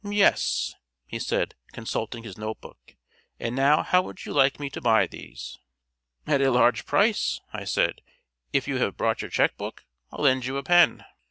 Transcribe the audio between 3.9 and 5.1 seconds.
would you like me to buy